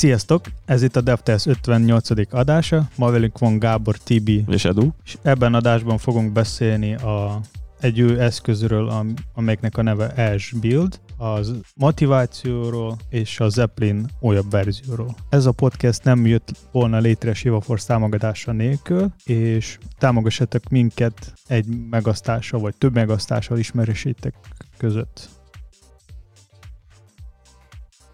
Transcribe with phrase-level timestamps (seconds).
[0.00, 0.44] Sziasztok!
[0.64, 2.34] Ez itt a DevTest 58.
[2.34, 2.88] adása.
[2.96, 4.88] Ma velünk van Gábor, Tibi és Edu.
[5.04, 7.40] És ebben adásban fogunk beszélni a,
[7.80, 8.92] egy ő eszközről,
[9.34, 15.14] amelyeknek a neve Ash Build, az motivációról és a Zeppelin újabb verzióról.
[15.28, 22.60] Ez a podcast nem jött volna létre Sivaforce támogatása nélkül, és támogassatok minket egy megasztással,
[22.60, 24.34] vagy több megasztással ismerősítek
[24.76, 25.39] között.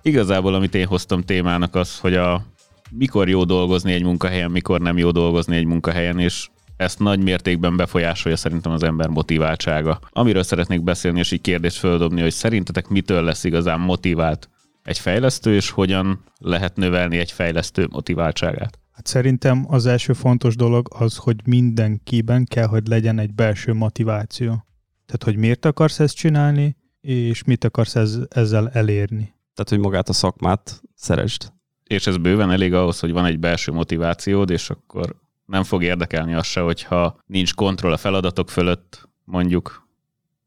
[0.06, 2.46] Igazából, amit én hoztam témának az, hogy a
[2.90, 7.76] mikor jó dolgozni egy munkahelyen, mikor nem jó dolgozni egy munkahelyen, és ezt nagy mértékben
[7.76, 10.00] befolyásolja szerintem az ember motiváltsága.
[10.10, 14.48] Amiről szeretnék beszélni, és így kérdést földobni, hogy szerintetek mitől lesz igazán motivált
[14.82, 18.78] egy fejlesztő, és hogyan lehet növelni egy fejlesztő motiváltságát?
[18.92, 24.66] Hát szerintem az első fontos dolog az, hogy mindenkiben kell, hogy legyen egy belső motiváció.
[25.06, 29.34] Tehát, hogy miért akarsz ezt csinálni, és mit akarsz ez, ezzel elérni.
[29.56, 31.52] Tehát, hogy magát a szakmát szeresd.
[31.84, 36.34] És ez bőven elég ahhoz, hogy van egy belső motivációd, és akkor nem fog érdekelni
[36.34, 39.88] az se, hogyha nincs kontroll a feladatok fölött, mondjuk.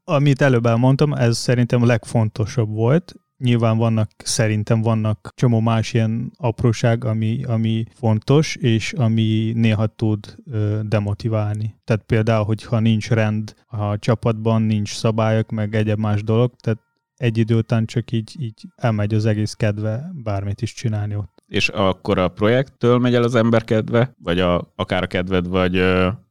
[0.04, 3.16] Amit előbb elmondtam, ez szerintem a legfontosabb volt.
[3.38, 10.36] Nyilván vannak, szerintem vannak csomó más ilyen apróság, ami, ami fontos, és ami néha tud
[10.52, 11.76] ö, demotiválni.
[11.84, 16.80] Tehát például, hogyha nincs rend a csapatban, nincs szabályok, meg egyéb más dolog, tehát
[17.20, 21.44] egy idő után csak így, így elmegy az egész kedve bármit is csinálni ott.
[21.48, 25.84] És akkor a projekttől megy el az ember kedve, vagy a, akár a kedved, vagy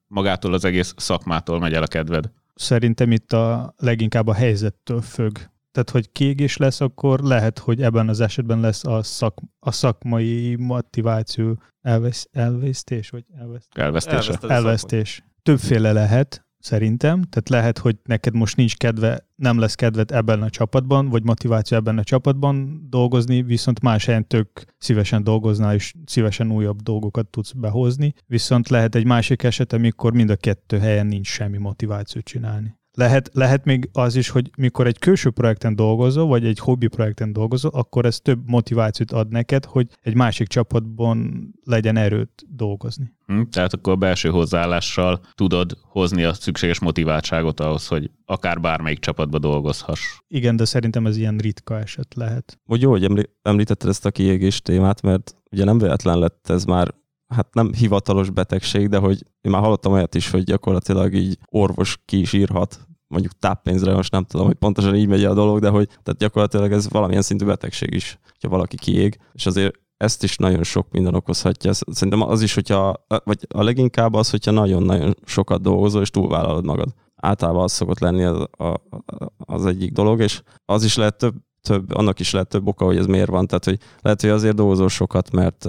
[0.07, 2.31] magától az egész szakmától megy el a kedved?
[2.55, 5.39] Szerintem itt a leginkább a helyzettől függ.
[5.73, 10.57] Tehát, hogy kiégés lesz, akkor lehet, hogy ebben az esetben lesz a, szak, a szakmai
[10.57, 13.83] motiváció elvesz, elvesztés, vagy elvesztés?
[13.83, 14.29] Elvesztés.
[14.49, 15.25] Elvesztés.
[15.43, 17.23] Többféle lehet, szerintem.
[17.23, 21.77] Tehát lehet, hogy neked most nincs kedve, nem lesz kedved ebben a csapatban, vagy motiváció
[21.77, 27.53] ebben a csapatban dolgozni, viszont más helyen tök szívesen dolgoznál, és szívesen újabb dolgokat tudsz
[27.53, 28.15] behozni.
[28.27, 32.78] Viszont lehet egy másik eset, amikor mind a kettő helyen nincs semmi motiváció csinálni.
[32.99, 37.33] Lehet, lehet még az is, hogy mikor egy külső projekten dolgozol, vagy egy hobbi projekten
[37.33, 43.13] dolgozol, akkor ez több motivációt ad neked, hogy egy másik csapatban legyen erőt dolgozni.
[43.27, 48.99] Hm, tehát akkor a belső hozzáállással tudod hozni a szükséges motiváltságot ahhoz, hogy akár bármelyik
[48.99, 50.01] csapatba dolgozhass.
[50.29, 52.59] Igen, de szerintem ez ilyen ritka eset lehet.
[52.65, 56.95] Hogy jó, hogy említetted ezt a kiégés témát, mert ugye nem véletlen lett ez már
[57.29, 61.99] hát nem hivatalos betegség, de hogy én már hallottam olyat is, hogy gyakorlatilag így orvos
[62.05, 65.69] ki is írhat mondjuk táppénzre, most nem tudom, hogy pontosan így megy a dolog, de
[65.69, 70.37] hogy tehát gyakorlatilag ez valamilyen szintű betegség is, hogyha valaki kiég, és azért ezt is
[70.37, 71.73] nagyon sok minden okozhatja.
[71.73, 76.89] Szerintem az is, hogyha, vagy a leginkább az, hogyha nagyon-nagyon sokat dolgozol, és túlvállalod magad.
[77.17, 78.81] Általában az szokott lenni az, a,
[79.37, 82.97] az egyik dolog, és az is lehet több, több, annak is lehet több oka, hogy
[82.97, 83.47] ez miért van.
[83.47, 85.65] Tehát, hogy lehet, hogy azért dolgozol sokat, mert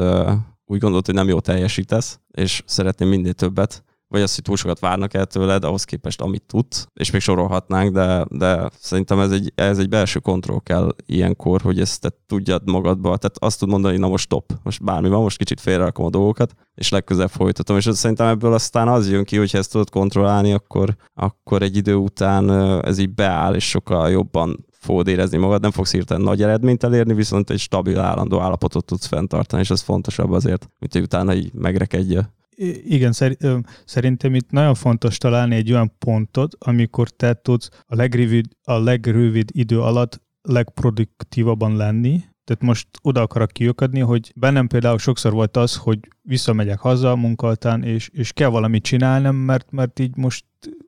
[0.66, 4.80] úgy gondolod, hogy nem jó teljesítesz, és szeretném minél többet, vagy az, hogy túl sokat
[4.80, 9.52] várnak el tőled, ahhoz képest, amit tudsz, és még sorolhatnánk, de, de szerintem ez egy,
[9.56, 13.98] ez egy belső kontroll kell ilyenkor, hogy ezt te tudjad magadba, tehát azt tud mondani,
[13.98, 17.90] na most stop, most bármi van, most kicsit félrerakom a dolgokat, és legközelebb folytatom, és
[17.92, 22.50] szerintem ebből aztán az jön ki, hogy ezt tudod kontrollálni, akkor, akkor egy idő után
[22.84, 27.14] ez így beáll, és sokkal jobban fogod érezni magad, nem fogsz hirtelen nagy eredményt elérni,
[27.14, 31.54] viszont egy stabil, állandó állapotot tudsz fenntartani, és ez fontosabb azért, mint hogy utána így
[31.54, 32.34] megrekedje.
[32.84, 33.12] Igen,
[33.86, 39.50] szerintem itt nagyon fontos találni egy olyan pontot, amikor te tudsz a legrövid, a legrövid
[39.54, 45.76] idő alatt legproduktívabban lenni, tehát most oda akarok kiöködni, hogy bennem például sokszor volt az,
[45.76, 50.46] hogy visszamegyek haza a és, és kell valamit csinálnom, mert, mert így most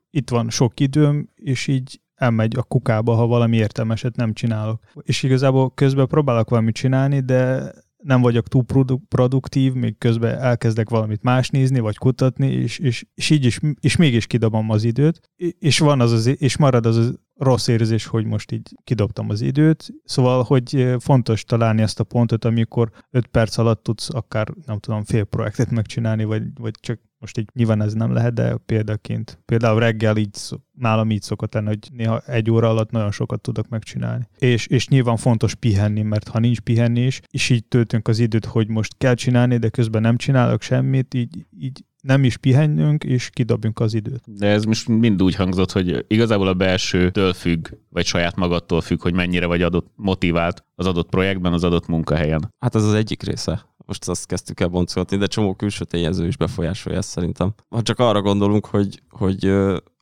[0.10, 4.84] itt van sok időm, és így elmegy a kukába, ha valami értelmeset nem csinálok.
[5.02, 7.72] És igazából közben próbálok valamit csinálni, de
[8.04, 8.66] nem vagyok túl
[9.08, 13.96] produktív, még közben elkezdek valamit más nézni, vagy kutatni, és, és, és így is, és
[13.96, 15.22] mégis kidobom az időt,
[15.60, 19.42] és van az, az és marad az, az rossz érzés, hogy most így kidobtam az
[19.42, 19.94] időt.
[20.04, 25.04] Szóval, hogy fontos találni ezt a pontot, amikor 5 perc alatt tudsz akár, nem tudom,
[25.04, 29.40] fél projektet megcsinálni, vagy, vagy csak most így nyilván ez nem lehet, de példaként.
[29.46, 30.38] Például reggel így,
[30.72, 34.28] nálam így szokott lenni, hogy néha egy óra alatt nagyon sokat tudok megcsinálni.
[34.40, 38.68] És, és nyilván fontos pihenni, mert ha nincs pihenés, és így töltünk az időt, hogy
[38.68, 43.80] most kell csinálni, de közben nem csinálok semmit, így, így nem is pihenjünk, és kidobjunk
[43.80, 44.24] az időt.
[44.26, 49.02] De ez most mind úgy hangzott, hogy igazából a belsőtől függ, vagy saját magadtól függ,
[49.02, 52.54] hogy mennyire vagy adott motivált az adott projektben, az adott munkahelyen.
[52.60, 56.38] Hát ez az egyik része most azt kezdtük el boncolgatni, de csomó külső tényező is
[56.38, 57.54] befolyásolja ezt szerintem.
[57.70, 59.54] Ha csak arra gondolunk, hogy, hogy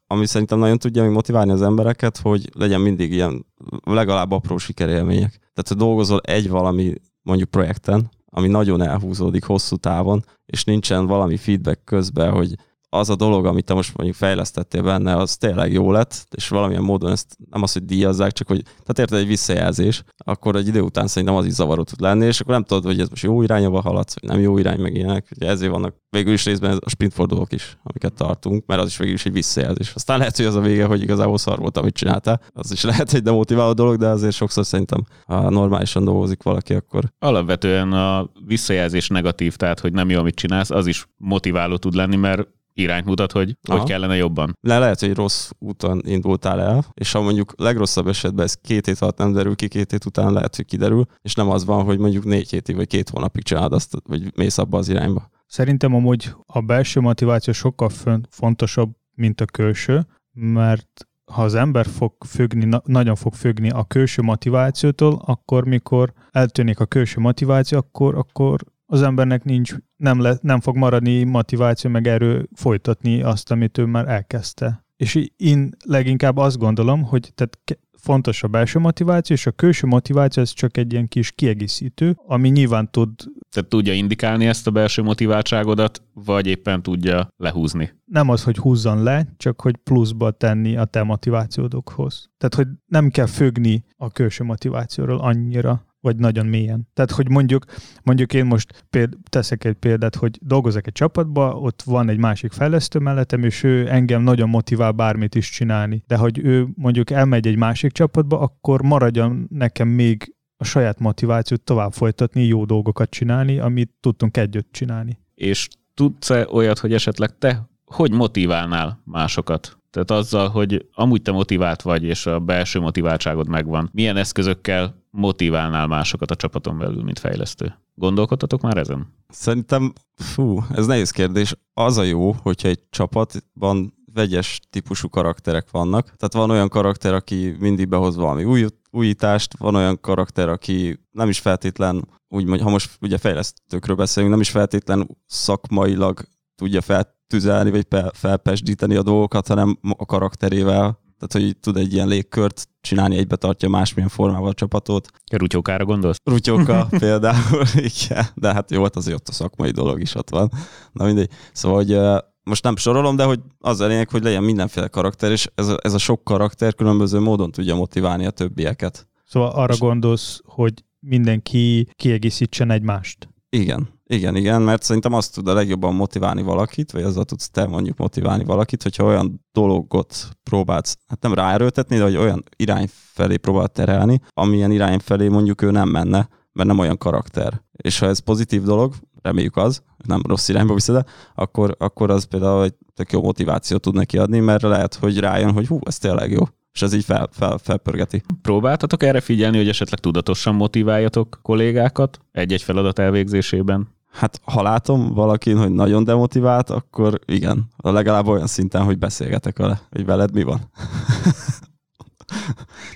[0.08, 3.46] ami szerintem nagyon tudja még motiválni az embereket, hogy legyen mindig ilyen
[3.84, 5.30] legalább apró sikerélmények.
[5.30, 11.38] Tehát, ha dolgozol egy valami mondjuk projekten, ami nagyon elhúzódik hosszú távon, és nincsen valami
[11.38, 12.56] feedback közben, hogy
[12.90, 16.84] az a dolog, amit te most mondjuk fejlesztettél benne, az tényleg jó lett, és valamilyen
[16.84, 20.82] módon ezt nem az, hogy díjazzák, csak hogy, tehát érted egy visszajelzés, akkor egy idő
[20.82, 23.42] után szerintem az is zavaró tud lenni, és akkor nem tudod, hogy ez most jó
[23.42, 25.28] irányba haladsz, vagy nem jó irány, meg ilyenek.
[25.36, 29.14] Ugye ezért vannak végül is részben a sprintfordulók is, amiket tartunk, mert az is végül
[29.14, 29.94] is egy visszajelzés.
[29.94, 32.42] Aztán lehet, hogy az a vége, hogy igazából szar volt, amit csináltál.
[32.54, 37.04] Az is lehet egy demotiváló dolog, de azért sokszor szerintem, ha normálisan dolgozik valaki, akkor.
[37.20, 42.16] Alapvetően a visszajelzés negatív, tehát hogy nem jó, amit csinálsz, az is motiváló tud lenni,
[42.16, 42.48] mert
[42.82, 43.80] irányt mutat, hogy Aha.
[43.80, 44.58] hogy kellene jobban.
[44.62, 49.00] Le lehet, hogy rossz úton indultál el, és ha mondjuk legrosszabb esetben ez két hét
[49.00, 51.98] alatt nem derül ki, két hét után lehet, hogy kiderül, és nem az van, hogy
[51.98, 55.30] mondjuk négy hétig vagy két hónapig csinálod azt, vagy mész abba az irányba.
[55.48, 57.90] Szerintem amúgy a belső motiváció sokkal
[58.30, 64.22] fontosabb, mint a külső, mert ha az ember fog függni, nagyon fog függni a külső
[64.22, 68.60] motivációtól, akkor mikor eltűnik a külső motiváció, akkor, akkor
[68.92, 73.86] az embernek nincs, nem, le, nem fog maradni motiváció, meg erő folytatni azt, amit ő
[73.86, 74.86] már elkezdte.
[74.96, 77.58] És én leginkább azt gondolom, hogy tehát
[78.00, 82.50] fontos a belső motiváció, és a külső motiváció ez csak egy ilyen kis kiegészítő, ami
[82.50, 83.10] nyilván tud...
[83.50, 87.92] Tehát tudja indikálni ezt a belső motiváltságodat, vagy éppen tudja lehúzni?
[88.06, 92.30] Nem az, hogy húzzon le, csak hogy pluszba tenni a te motivációdokhoz.
[92.38, 96.88] Tehát, hogy nem kell függni a külső motivációról annyira, vagy nagyon mélyen.
[96.94, 97.66] Tehát, hogy mondjuk,
[98.04, 102.52] mondjuk én most péld, teszek egy példát, hogy dolgozok egy csapatba, ott van egy másik
[102.52, 106.04] fejlesztő mellettem, és ő engem nagyon motivál bármit is csinálni.
[106.08, 111.62] De hogy ő mondjuk elmegy egy másik csapatba, akkor maradjon nekem még a saját motivációt
[111.62, 115.20] tovább folytatni, jó dolgokat csinálni, amit tudtunk együtt csinálni.
[115.36, 119.78] És tudsz-e olyat, hogy esetleg te hogy motiválnál másokat?
[119.92, 125.88] Tehát azzal, hogy amúgy te motivált vagy, és a belső motiváltságod megvan, milyen eszközökkel motiválnál
[125.88, 127.80] másokat a csapaton belül, mint fejlesztő?
[127.96, 129.14] Gondolkodtatok már ezen?
[129.28, 131.56] Szerintem, fú, ez nehéz kérdés.
[131.74, 136.04] Az a jó, hogyha egy csapatban vegyes típusú karakterek vannak.
[136.04, 141.30] Tehát van olyan karakter, aki mindig behoz valami új, újítást, van olyan karakter, aki nem
[141.30, 147.88] is feltétlen, úgy, ha most ugye fejlesztőkről beszélünk, nem is feltétlen szakmailag tudja feltüzelni, vagy
[148.14, 153.70] felpesdíteni a dolgokat, hanem a karakterével tehát, hogy tud egy ilyen légkört csinálni, egybe tartja
[153.70, 155.10] másmilyen formával a csapatot.
[155.32, 156.18] Rutyókára gondolsz?
[156.24, 158.26] Rutyóka például, igen.
[158.36, 160.52] De hát jó, hát azért ott a szakmai dolog is ott van.
[160.92, 161.30] Na mindegy.
[161.52, 165.48] Szóval, hogy most nem sorolom, de hogy az a lényeg, hogy legyen mindenféle karakter, és
[165.56, 169.08] ez a, ez a sok karakter különböző módon tudja motiválni a többieket.
[169.26, 169.80] Szóval arra és...
[169.80, 173.30] gondolsz, hogy mindenki kiegészítsen egymást?
[173.50, 177.66] Igen, igen, igen, mert szerintem azt tud a legjobban motiválni valakit, vagy azzal tudsz te
[177.66, 183.38] mondjuk motiválni valakit, hogyha olyan dologot próbálsz, hát nem ráerőltetni, de hogy olyan irány felé
[183.38, 187.62] próbál terelni, amilyen irány felé mondjuk ő nem menne, mert nem olyan karakter.
[187.72, 191.06] És ha ez pozitív dolog, reméljük az, nem rossz irányba viszed,
[191.36, 195.54] akkor, akkor az például egy tök jó motivációt tud neki adni, mert lehet, hogy rájön,
[195.54, 198.22] hogy hú, ez tényleg jó és ez így fel, fel, felpörgeti.
[198.42, 203.98] Próbáltatok erre figyelni, hogy esetleg tudatosan motiváljatok kollégákat egy-egy feladat elvégzésében?
[204.12, 209.82] Hát ha látom valakin, hogy nagyon demotivált, akkor igen, legalább olyan szinten, hogy beszélgetek vele,
[209.90, 210.60] hogy veled mi van.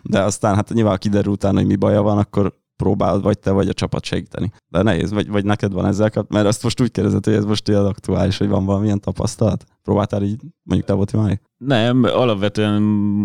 [0.04, 3.68] De aztán hát nyilván kiderül utána, hogy mi baja van, akkor próbálod vagy te, vagy
[3.68, 4.52] a csapat segíteni.
[4.68, 7.45] De nehéz, vagy, vagy neked van ezzel kap, mert azt most úgy kérdezett, hogy ez
[7.45, 9.66] most ilyen aktuális, hogy van valamilyen tapasztalat?
[9.81, 11.42] Próbáltál így mondjuk te motiválni?
[11.57, 12.81] Nem, alapvetően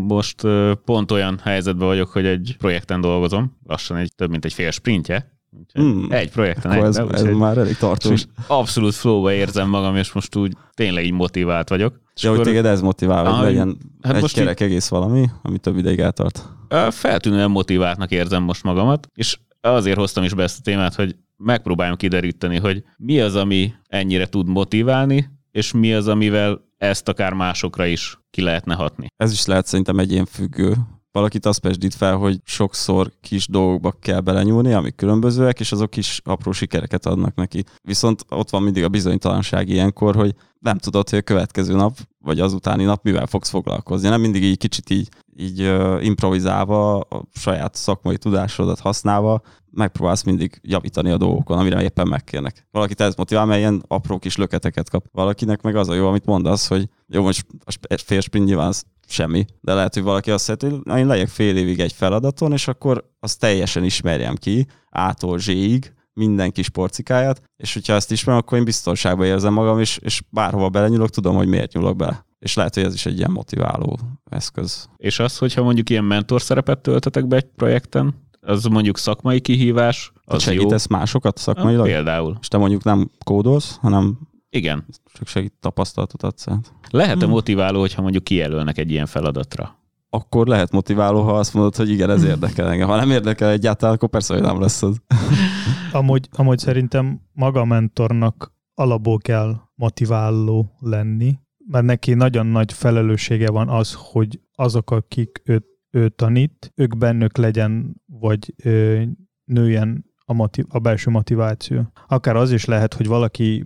[0.07, 0.43] most
[0.85, 5.38] pont olyan helyzetben vagyok, hogy egy projekten dolgozom, lassan egy több mint egy fél sprintje,
[5.73, 6.07] Hmm.
[6.11, 8.27] Egy projekten Akkor ez, ez már elég tartós.
[8.47, 12.01] Abszolút flowba érzem magam, és most úgy tényleg így motivált vagyok.
[12.15, 12.41] És De akkor...
[12.41, 14.67] hogy téged ez motivál, hogy legyen hát egy most kerek így...
[14.67, 16.49] egész valami, ami több ideig eltart?
[16.91, 21.97] Feltűnően motiváltnak érzem most magamat, és azért hoztam is be ezt a témát, hogy megpróbáljam
[21.97, 27.87] kideríteni, hogy mi az, ami ennyire tud motiválni, és mi az, amivel ezt akár másokra
[27.87, 29.07] is ki lehetne hatni.
[29.17, 30.75] Ez is lehet szerintem egyén függő,
[31.13, 36.21] valakit azt pesdít fel, hogy sokszor kis dolgokba kell belenyúlni, amik különbözőek, és azok is
[36.25, 37.65] apró sikereket adnak neki.
[37.83, 42.41] Viszont ott van mindig a bizonytalanság ilyenkor, hogy nem tudod, hogy a következő nap, vagy
[42.41, 44.09] az utáni nap mivel fogsz foglalkozni.
[44.09, 45.59] Nem mindig így kicsit így, így
[46.01, 52.67] improvizálva, a saját szakmai tudásodat használva, megpróbálsz mindig javítani a dolgokon, amire éppen megkérnek.
[52.71, 55.07] Valakit ez motivál, mert ilyen apró kis löketeket kap.
[55.13, 58.73] Valakinek meg az a jó, amit mondasz, hogy jó, most a fél sprint nyilván
[59.11, 62.69] semmi, de lehet, hogy valaki azt szereti, hogy én legyek fél évig egy feladaton, és
[62.69, 68.59] akkor azt teljesen ismerjem ki, ától zséig, minden kis porcikáját, és hogyha ezt ismerem, akkor
[68.59, 72.27] én biztonságban érzem magam, és, és bárhova belenyúlok, tudom, hogy miért nyúlok bele.
[72.39, 73.99] És lehet, hogy ez is egy ilyen motiváló
[74.31, 74.89] eszköz.
[74.97, 80.13] És az, hogyha mondjuk ilyen mentor szerepet töltetek be egy projekten, az mondjuk szakmai kihívás,
[80.25, 81.43] Az segítesz másokat jó.
[81.43, 81.87] szakmailag?
[81.87, 82.37] Például.
[82.41, 84.19] És te mondjuk nem kódolsz, hanem
[84.51, 84.87] Igen.
[85.13, 86.73] csak segít tapasztalatot adsz át.
[86.91, 87.31] Lehet-e Hmm.
[87.31, 89.77] motiváló, hogyha mondjuk kijelölnek egy ilyen feladatra?
[90.11, 92.89] Akkor lehet motiváló, ha azt mondod, hogy igen, ez érdekel engem.
[92.89, 95.03] Ha nem érdekel egyáltalán, akkor persze, hogy nem lesz az.
[95.93, 103.69] Amúgy, amúgy szerintem maga mentornak alapból kell motiváló lenni, mert neki nagyon nagy felelőssége van
[103.69, 109.03] az, hogy azok, akik őt, ő tanít, ők bennük legyen, vagy ö,
[109.45, 111.93] nőjen a, motiv, a belső motiváció.
[112.07, 113.63] Akár az is lehet, hogy valaki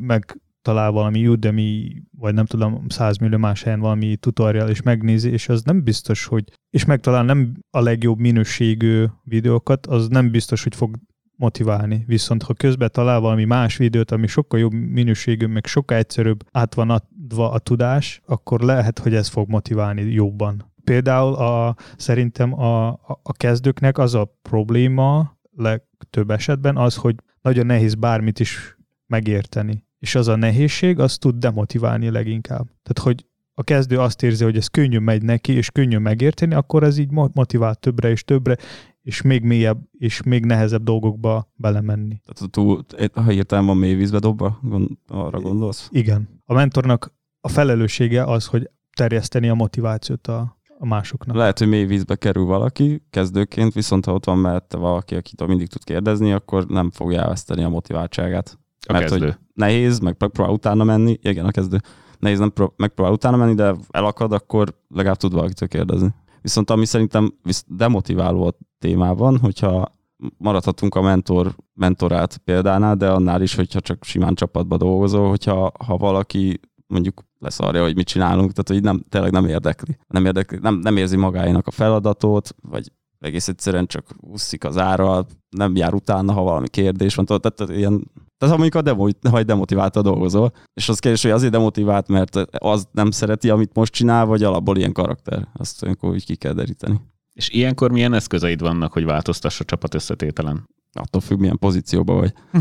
[0.62, 5.48] megtalál valami Udemy, vagy nem tudom, 100 millió más helyen valami tutorial, és megnézi, és
[5.48, 10.74] az nem biztos, hogy, és megtalál nem a legjobb minőségű videókat, az nem biztos, hogy
[10.74, 10.96] fog
[11.36, 12.04] motiválni.
[12.06, 16.74] Viszont ha közben talál valami más videót, ami sokkal jobb minőségű, meg sokkal egyszerűbb át
[16.74, 20.72] van adva a tudás, akkor lehet, hogy ez fog motiválni jobban.
[20.84, 22.88] Például a, szerintem a,
[23.22, 28.76] a kezdőknek az a probléma legtöbb esetben az, hogy nagyon nehéz bármit is
[29.06, 29.84] megérteni.
[30.02, 32.66] És az a nehézség, az tud demotiválni leginkább.
[32.82, 36.82] Tehát, hogy a kezdő azt érzi, hogy ez könnyű megy neki, és könnyű megérteni, akkor
[36.82, 38.56] ez így mo- motivál többre és többre,
[39.02, 42.20] és még mélyebb, és még nehezebb dolgokba belemenni.
[42.24, 45.88] Tehát túl, ha hirtelen van mély vízbe dobva, gond, arra gondolsz?
[45.90, 46.28] Igen.
[46.44, 51.36] A mentornak a felelőssége az, hogy terjeszteni a motivációt a, a másoknak.
[51.36, 55.68] Lehet, hogy mély vízbe kerül valaki kezdőként, viszont ha ott van mellette valaki, akitől mindig
[55.68, 58.60] tud kérdezni, akkor nem fogja elveszteni a motiváltságát.
[58.88, 59.26] A Mert kezdő.
[59.26, 61.80] hogy nehéz, meg megpróbál utána menni, igen, a kezdő.
[62.18, 66.14] Nehéz nem pró- megpróbál utána menni, de elakad, akkor legalább tud valakitől kérdezni.
[66.42, 67.34] Viszont ami szerintem
[67.66, 69.92] demotiváló a témában, hogyha
[70.36, 75.96] maradhatunk a mentor, mentorát példánál, de annál is, hogyha csak simán csapatba dolgozol, hogyha ha
[75.96, 79.96] valaki mondjuk leszarja, hogy mit csinálunk, tehát hogy nem, tényleg nem érdekli.
[80.08, 85.26] Nem, érdekli, nem, nem érzi magáénak a feladatot, vagy egész egyszerűen csak úszik az ára,
[85.50, 88.10] nem jár utána, ha valami kérdés van, tehát, tehát ilyen
[88.42, 92.36] tehát ha mondjuk a demo, vagy demotiválta dolgozol, és az kérdés, hogy azért demotivált, mert
[92.58, 95.48] az nem szereti, amit most csinál, vagy alapból ilyen karakter.
[95.52, 97.00] Azt olyankor úgy ki kell deríteni.
[97.32, 100.68] És ilyenkor milyen eszközeid vannak, hogy változtass a csapat összetételen?
[100.92, 102.32] Attól függ, milyen pozícióban vagy.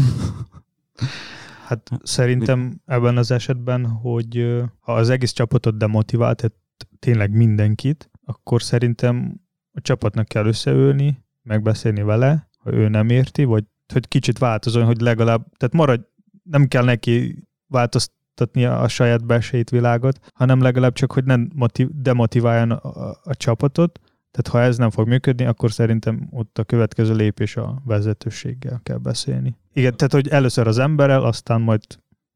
[1.66, 6.56] Hát szerintem ebben az esetben, hogy ha az egész csapatot demotivált, tehát
[7.00, 13.64] tényleg mindenkit, akkor szerintem a csapatnak kell összeülni, megbeszélni vele, ha ő nem érti, vagy
[13.92, 16.04] hogy kicsit változon, hogy legalább, tehát maradj,
[16.44, 22.72] nem kell neki változtatni a saját belsejét világot, hanem legalább csak, hogy nem motiv, demotiváljon
[22.72, 24.00] a, a, a csapatot,
[24.32, 28.98] tehát ha ez nem fog működni, akkor szerintem ott a következő lépés a vezetőséggel kell
[28.98, 29.56] beszélni.
[29.74, 31.82] Igen, tehát hogy először az emberrel, aztán majd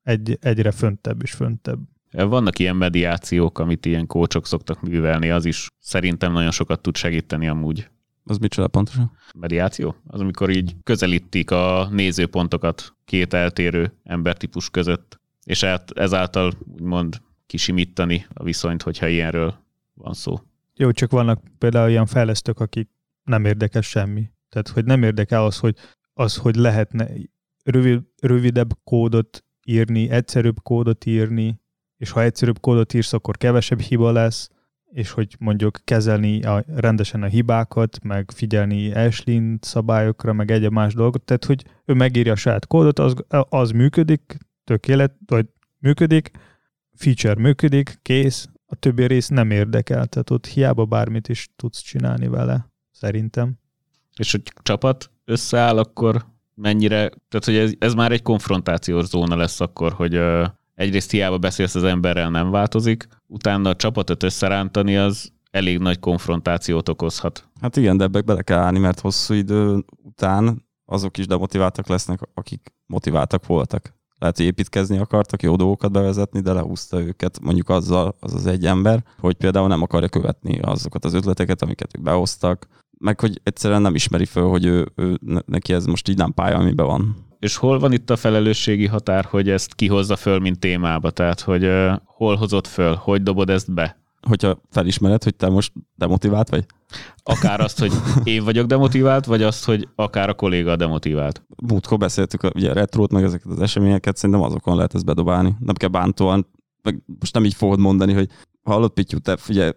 [0.03, 1.79] egy, egyre föntebb és föntebb.
[2.12, 7.47] Vannak ilyen mediációk, amit ilyen kócsok szoktak művelni, az is szerintem nagyon sokat tud segíteni
[7.47, 7.89] amúgy.
[8.27, 9.12] Az micsoda pontosan?
[9.36, 9.96] Mediáció?
[10.08, 18.44] Az, amikor így közelítik a nézőpontokat két eltérő embertípus között, és ezáltal úgymond kisimítani a
[18.44, 19.55] viszonyt, hogyha ilyenről
[19.94, 20.39] van szó.
[20.74, 22.89] Jó, csak vannak például ilyen fejlesztők, akik
[23.24, 24.29] nem érdekes semmi.
[24.50, 25.75] Tehát, hogy nem érdekel az, hogy,
[26.13, 27.08] az, hogy lehetne
[27.63, 31.62] rövid, rövidebb kódot írni, egyszerűbb kódot írni,
[31.98, 34.50] és ha egyszerűbb kódot írsz, akkor kevesebb hiba lesz,
[34.95, 40.93] és hogy mondjuk kezelni a, rendesen a hibákat, meg figyelni Ashley szabályokra, meg egyéb más
[40.93, 43.13] dolgot, tehát hogy ő megírja a saját kódot, az,
[43.49, 45.45] az működik, tökélet, vagy
[45.79, 46.31] működik,
[46.93, 52.27] feature működik, kész, a többi rész nem érdekel, tehát ott hiába bármit is tudsz csinálni
[52.27, 53.53] vele, szerintem.
[54.17, 59.59] És hogy csapat összeáll, akkor mennyire, tehát hogy ez, ez már egy konfrontációs zóna lesz
[59.59, 60.21] akkor, hogy
[60.75, 66.89] egyrészt hiába beszélsz az emberrel, nem változik, utána a csapatot összerántani az elég nagy konfrontációt
[66.89, 67.50] okozhat.
[67.62, 72.20] Hát igen, de ebbe bele kell állni, mert hosszú idő után azok is demotiváltak lesznek,
[72.34, 73.94] akik motiváltak voltak.
[74.20, 78.65] Lehet, hogy építkezni akartak, jó dolgokat bevezetni, de lehúzta őket mondjuk azzal az az egy
[78.65, 82.67] ember, hogy például nem akarja követni azokat az ötleteket, amiket ők behoztak,
[82.98, 86.58] meg hogy egyszerűen nem ismeri föl, hogy ő, ő, neki ez most így nem pálya,
[86.58, 87.15] amiben van.
[87.45, 91.11] És hol van itt a felelősségi határ, hogy ezt kihozza föl, mint témába?
[91.11, 93.99] Tehát, hogy uh, hol hozott föl, hogy dobod ezt be?
[94.27, 96.65] Hogyha felismered, hogy te most demotivált vagy?
[97.23, 97.91] Akár azt, hogy
[98.33, 101.45] én vagyok demotivált, vagy azt, hogy akár a kolléga demotivált.
[101.67, 105.55] Múltkor beszéltük a, ugye retrót, meg ezeket az eseményeket, szerintem azokon lehet ezt bedobálni.
[105.59, 106.47] Nem kell bántóan,
[106.81, 108.29] meg most nem így fogod mondani, hogy
[108.63, 109.71] hallott Pityu, te figyelj,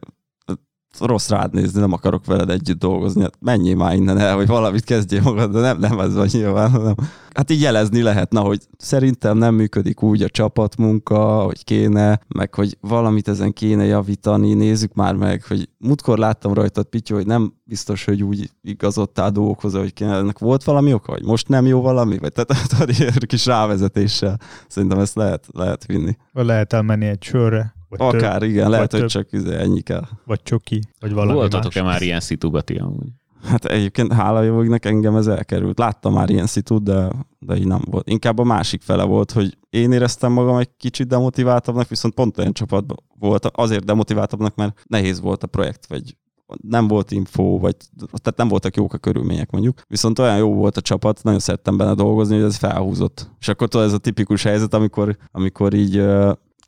[1.01, 4.85] rossz rád nézni, nem akarok veled együtt dolgozni, hát menjél már innen el, hogy valamit
[4.85, 6.95] kezdjél magad, de nem, nem ez van nyilván, hanem
[7.35, 12.77] hát így jelezni lehetne, hogy szerintem nem működik úgy a csapatmunka, hogy kéne, meg hogy
[12.81, 18.05] valamit ezen kéne javítani, nézzük már meg, hogy múltkor láttam rajtad, Pityu, hogy nem biztos,
[18.05, 22.19] hogy úgy igazodtál dolgokhoz, hogy kéne, ennek volt valami oka, vagy most nem jó valami,
[22.19, 24.39] vagy tehát ilyen kis rávezetéssel
[24.69, 26.17] szerintem ezt lehet, lehet vinni.
[26.33, 27.77] Lehet elmenni egy sörre.
[27.89, 29.23] Vagy Akár, több, igen, lehet, vagy hogy több.
[29.23, 30.05] csak izé, ennyi kell.
[30.25, 31.93] Vagy csoki, vagy valami Voltatok-e más.
[31.93, 33.09] már ilyen szitubati amúgy?
[33.43, 35.79] Hát egyébként hála jó égnek engem ez elkerült.
[35.79, 38.09] Láttam már ilyen szitut, de, de így nem volt.
[38.09, 42.53] Inkább a másik fele volt, hogy én éreztem magam egy kicsit demotiváltabbnak, viszont pont olyan
[42.53, 46.17] csapatban volt, azért demotiváltabbnak, mert nehéz volt a projekt, vagy
[46.63, 49.81] nem volt info, vagy tehát nem voltak jók a körülmények mondjuk.
[49.89, 53.31] Viszont olyan jó volt a csapat, nagyon szerettem benne dolgozni, hogy ez felhúzott.
[53.41, 56.03] És akkor tudod, ez a tipikus helyzet, amikor, amikor így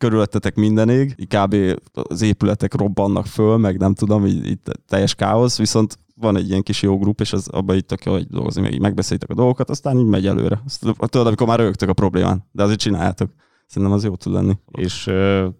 [0.00, 1.56] körülöttetek mindenig, kb.
[1.92, 6.62] az épületek robbannak föl, meg nem tudom, így, így teljes káosz, viszont van egy ilyen
[6.62, 9.34] kis jó grup, és az abban itt tök jó, hogy dolgozni, meg így megbeszéljétek a
[9.34, 10.62] dolgokat, aztán így megy előre.
[10.64, 13.30] Azt, tudod, amikor már rögtök a problémán, de azért csináljátok.
[13.66, 14.58] Szerintem az jó tud lenni.
[14.70, 15.10] És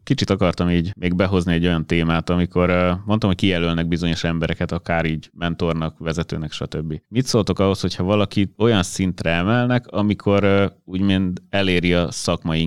[0.02, 4.73] kicsit akartam így még behozni egy olyan témát, amikor ö, mondtam, hogy kijelölnek bizonyos embereket,
[4.73, 7.00] akár így mentornak, vezetőnek, stb.
[7.09, 12.61] Mit szóltok ahhoz, hogyha valaki olyan szintre emelnek, amikor ö, úgymond eléri a szakmai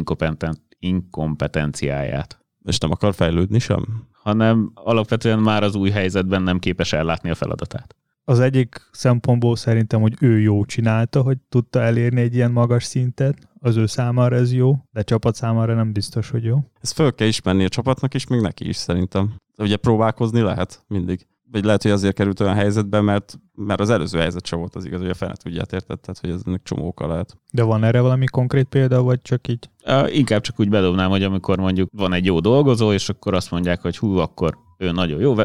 [0.84, 2.40] inkompetenciáját?
[2.66, 4.12] És nem akar fejlődni sem?
[4.24, 7.96] hanem alapvetően már az új helyzetben nem képes ellátni a feladatát.
[8.25, 13.48] Az egyik szempontból szerintem, hogy ő jó csinálta, hogy tudta elérni egy ilyen magas szintet,
[13.60, 16.58] az ő számára ez jó, de csapat számára nem biztos, hogy jó.
[16.82, 19.34] Ezt föl kell ismerni a csapatnak is, még neki is szerintem.
[19.58, 21.28] Ugye próbálkozni lehet mindig.
[21.52, 24.86] Vagy lehet, hogy azért került olyan helyzetbe, mert, mert az előző helyzet sem volt az
[24.86, 27.38] igaz, hogy a fene tudját érted, tehát hogy ez ennek csomó oka lehet.
[27.52, 29.70] De van erre valami konkrét példa, vagy csak így?
[29.86, 33.52] Uh, inkább csak úgy bedobnám, hogy amikor mondjuk van egy jó dolgozó, és akkor azt
[33.52, 35.36] mondják, hogy hú, akkor ő nagyon jó,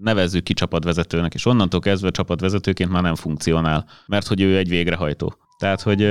[0.00, 5.34] nevezzük ki csapatvezetőnek, és onnantól kezdve csapatvezetőként már nem funkcionál, mert hogy ő egy végrehajtó.
[5.58, 6.02] Tehát, hogy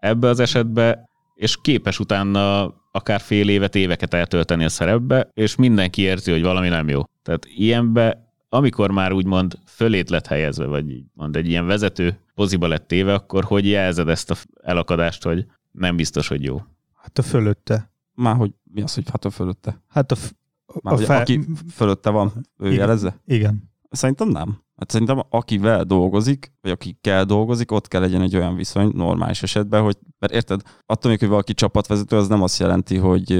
[0.00, 6.02] ebbe az esetbe, és képes utána akár fél évet, éveket eltölteni a szerepbe, és mindenki
[6.02, 7.02] érzi, hogy valami nem jó.
[7.22, 12.86] Tehát ilyenbe, amikor már úgymond fölét lett helyezve, vagy mond, egy ilyen vezető poziba lett
[12.88, 16.62] téve, akkor hogy jelzed ezt a elakadást, hogy nem biztos, hogy jó.
[16.94, 17.92] Hát a fölötte.
[18.14, 19.82] Már hogy mi az, hogy hát a fölötte?
[19.88, 20.36] Hát a, f-
[20.82, 21.20] Már a hogy fel...
[21.20, 21.40] aki
[21.72, 22.78] fölötte van, ő Igen.
[22.78, 23.20] jelezze?
[23.24, 23.70] Igen.
[23.90, 24.62] Szerintem nem.
[24.76, 29.82] Hát szerintem akivel dolgozik, vagy akikkel dolgozik, ott kell legyen egy olyan viszony normális esetben,
[29.82, 33.32] hogy, mert érted, attól még, hogy valaki csapatvezető, az nem azt jelenti, hogy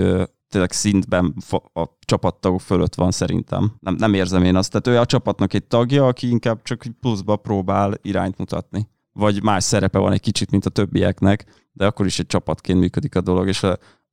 [0.49, 1.35] tényleg szintben
[1.73, 3.73] a csapattagok fölött van szerintem.
[3.81, 4.71] Nem, nem érzem én azt.
[4.71, 8.89] Tehát ő a csapatnak egy tagja, aki inkább csak pluszba próbál irányt mutatni.
[9.13, 13.17] Vagy más szerepe van egy kicsit, mint a többieknek, de akkor is egy csapatként működik
[13.17, 13.67] a dolog, és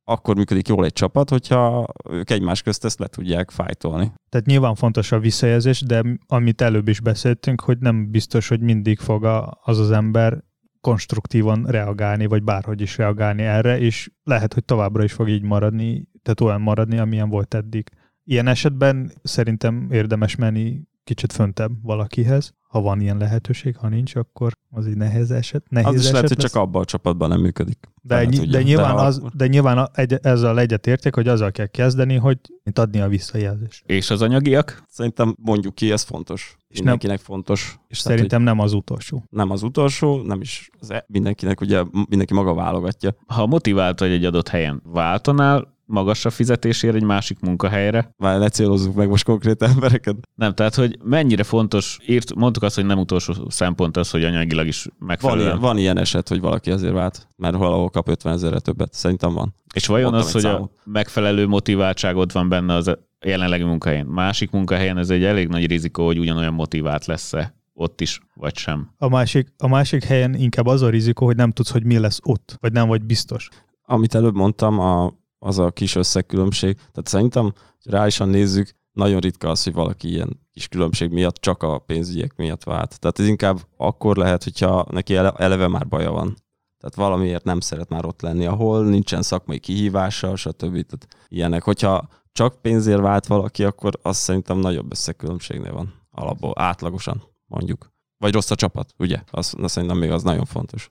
[0.04, 4.12] akkor működik jól egy csapat, hogyha ők egymás közt ezt le tudják fájtolni.
[4.28, 8.98] Tehát nyilván fontos a visszajelzés, de amit előbb is beszéltünk, hogy nem biztos, hogy mindig
[8.98, 9.24] fog
[9.62, 10.44] az az ember
[10.80, 16.08] konstruktívan reagálni, vagy bárhogy is reagálni erre, és lehet, hogy továbbra is fog így maradni,
[16.26, 17.88] tehát olyan maradni, amilyen volt eddig.
[18.24, 24.52] Ilyen esetben szerintem érdemes menni kicsit föntebb valakihez, ha van ilyen lehetőség, ha nincs, akkor
[24.70, 25.64] az egy nehéz eset.
[25.68, 26.52] Nehéz Az is eset lehet, hogy lesz.
[26.52, 27.78] csak abban a csapatban nem működik.
[28.02, 28.50] De, ny- tudja.
[28.50, 32.38] de, nyilván, ha- az, de nyilván a- egy, ezzel egyetértek, hogy azzal kell kezdeni, hogy
[32.62, 33.82] mint adni a visszajelzést.
[33.86, 34.82] És az anyagiak?
[34.88, 36.56] Szerintem mondjuk ki, ez fontos.
[36.68, 37.78] És Mindenkinek fontos.
[37.88, 39.24] És Tehát, szerintem nem az utolsó.
[39.30, 43.14] nem az utolsó, nem is az e- mindenkinek, ugye mindenki maga válogatja.
[43.26, 48.14] Ha motivált vagy egy adott helyen, váltanál magasabb fizetésért egy másik munkahelyre?
[48.16, 50.16] Már ne célozzuk meg most konkrét embereket.
[50.34, 54.66] Nem, tehát hogy mennyire fontos, írt, mondtuk azt, hogy nem utolsó szempont az, hogy anyagilag
[54.66, 55.46] is Van megfelelően.
[55.46, 58.92] ilyen, van ilyen eset, hogy valaki azért vált, mert valahol kap 50 ezerre többet.
[58.92, 59.54] Szerintem van.
[59.74, 60.72] És vajon Mondtam az, hogy a számot.
[60.84, 64.06] megfelelő motiváltságod van benne az a jelenlegi munkahelyen.
[64.06, 68.90] Másik munkahelyen ez egy elég nagy rizikó, hogy ugyanolyan motivált lesz-e ott is, vagy sem.
[68.98, 72.20] A másik, a másik helyen inkább az a rizikó, hogy nem tudsz, hogy mi lesz
[72.22, 73.48] ott, vagy nem vagy biztos.
[73.84, 76.74] Amit előbb mondtam, a, az a kis összegkülönbség.
[76.74, 77.42] Tehát szerintem,
[77.82, 82.36] hogy reálisan nézzük, nagyon ritka az, hogy valaki ilyen kis különbség miatt csak a pénzügyek
[82.36, 83.00] miatt vált.
[83.00, 86.36] Tehát ez inkább akkor lehet, hogyha neki ele- eleve már baja van.
[86.78, 90.72] Tehát valamiért nem szeret már ott lenni, ahol nincsen szakmai kihívása, stb.
[90.72, 91.62] Tehát ilyenek.
[91.62, 95.94] Hogyha csak pénzért vált valaki, akkor az szerintem nagyobb összekülönbségnél van.
[96.10, 97.92] Alapból, átlagosan mondjuk.
[98.18, 99.22] Vagy rossz a csapat, ugye?
[99.30, 100.90] Az, az szerintem még az nagyon fontos.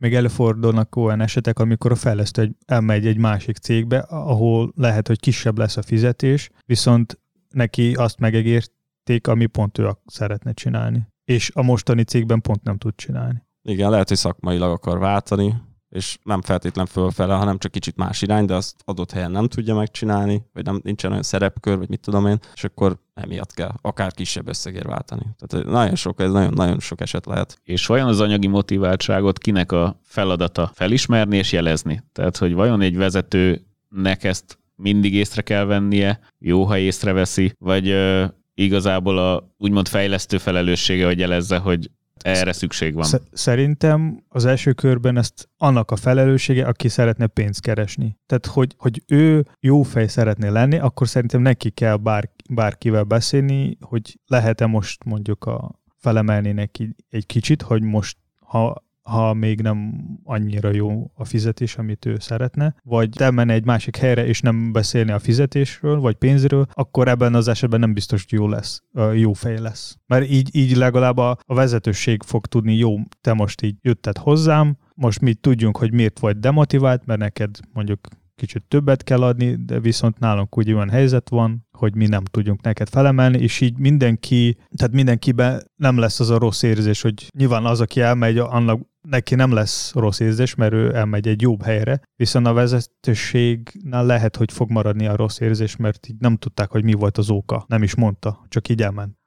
[0.00, 5.20] Még előfordulnak olyan esetek, amikor a fejlesztő egy, elmegy egy másik cégbe, ahol lehet, hogy
[5.20, 11.06] kisebb lesz a fizetés, viszont neki azt megegérték, ami pont ő szeretne csinálni.
[11.24, 13.42] És a mostani cégben pont nem tud csinálni.
[13.62, 15.54] Igen, lehet, hogy szakmailag akar váltani,
[15.90, 19.74] és nem feltétlen fölfele, hanem csak kicsit más irány, de azt adott helyen nem tudja
[19.74, 24.12] megcsinálni, vagy nem, nincsen olyan szerepkör, vagy mit tudom én, és akkor emiatt kell akár
[24.12, 25.22] kisebb összegért váltani.
[25.38, 27.58] Tehát nagyon sok, ez nagyon-nagyon sok eset lehet.
[27.64, 32.02] És vajon az anyagi motiváltságot kinek a feladata felismerni és jelezni?
[32.12, 38.24] Tehát, hogy vajon egy vezetőnek ezt mindig észre kell vennie, jó, ha észreveszi, vagy ö,
[38.54, 41.90] igazából a úgymond fejlesztő felelőssége, hogy jelezze, hogy
[42.22, 43.06] erre szükség van.
[43.32, 48.18] Szerintem az első körben ezt annak a felelőssége, aki szeretne pénzt keresni.
[48.26, 53.76] Tehát, hogy, hogy ő jó fej szeretné lenni, akkor szerintem neki kell bár, bárkivel beszélni,
[53.80, 59.92] hogy lehet-e most mondjuk a felemelni neki egy kicsit, hogy most ha ha még nem
[60.24, 65.10] annyira jó a fizetés, amit ő szeretne, vagy elmenne egy másik helyre, és nem beszélni
[65.10, 68.82] a fizetésről, vagy pénzről, akkor ebben az esetben nem biztos, hogy jó lesz,
[69.14, 69.96] jó fej lesz.
[70.06, 74.76] Mert így, így legalább a, a vezetőség fog tudni, jó, te most így jötted hozzám,
[74.94, 78.08] most mi tudjunk, hogy miért vagy demotivált, mert neked mondjuk
[78.40, 82.62] kicsit többet kell adni, de viszont nálunk úgy olyan helyzet van, hogy mi nem tudjunk
[82.62, 87.64] neked felemelni, és így mindenki, tehát mindenkiben nem lesz az a rossz érzés, hogy nyilván
[87.64, 92.00] az, aki elmegy, annak neki nem lesz rossz érzés, mert ő elmegy egy jobb helyre,
[92.16, 96.84] viszont a vezetőségnál lehet, hogy fog maradni a rossz érzés, mert így nem tudták, hogy
[96.84, 97.64] mi volt az oka.
[97.68, 99.18] Nem is mondta, csak így elment.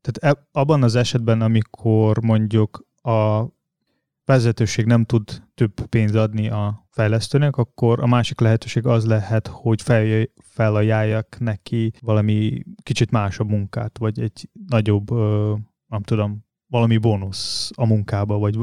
[0.00, 3.44] Tehát e, abban az esetben, amikor mondjuk a
[4.24, 9.82] vezetőség nem tud több pénzt adni a fejlesztőnek, akkor a másik lehetőség az lehet, hogy
[9.82, 15.10] fel, felajánljak neki valami kicsit másabb munkát, vagy egy nagyobb,
[15.86, 18.58] nem tudom, valami bónusz a munkába, vagy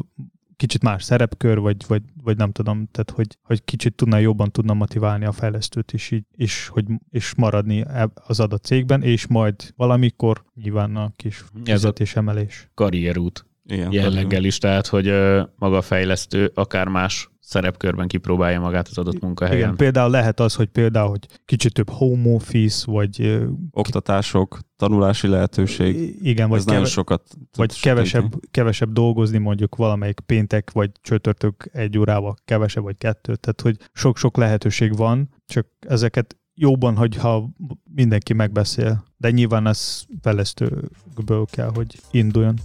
[0.58, 4.74] kicsit más szerepkör, vagy, vagy, vagy nem tudom, tehát hogy, hogy kicsit tudna jobban tudna
[4.74, 10.44] motiválni a fejlesztőt is, így, és, hogy, és maradni az adott cégben, és majd valamikor
[10.56, 11.44] nyilván a kis
[12.16, 12.70] emelés.
[12.74, 13.46] Karrierút.
[13.68, 15.14] Igen, jelleggel is, tehát hogy
[15.56, 19.60] maga a fejlesztő akár más szerepkörben kipróbálja magát az adott munkahelyen.
[19.60, 23.42] Igen, például lehet az, hogy például, hogy kicsit több home office, vagy...
[23.72, 26.16] Oktatások, tanulási lehetőség.
[26.22, 27.22] Igen, vagy, Ez keve- sokat
[27.56, 33.36] vagy kevesebb, kevesebb dolgozni, mondjuk valamelyik péntek, vagy csütörtök egy órával kevesebb, vagy kettő.
[33.36, 37.50] Tehát, hogy sok-sok lehetőség van, csak ezeket jóban, hogyha
[37.94, 39.04] mindenki megbeszél.
[39.18, 42.56] De nyilván ez fejlesztőből kell, hogy induljon.